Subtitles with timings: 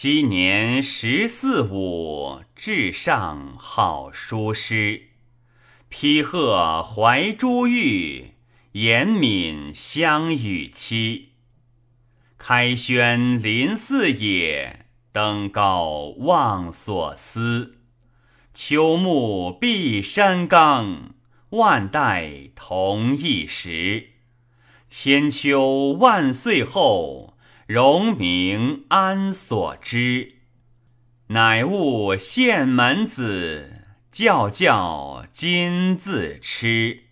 [0.00, 5.08] 昔年十四五，至上好书诗。
[5.88, 8.34] 披鹤怀珠玉，
[8.70, 11.30] 严敏相与期。
[12.38, 17.78] 开轩临四野，登高望所思。
[18.54, 21.14] 秋木碧山冈，
[21.50, 24.10] 万代同一时。
[24.86, 27.36] 千秋万岁后，
[27.68, 30.36] 荣名安所知？
[31.26, 37.07] 乃悟县门子，教教今自痴。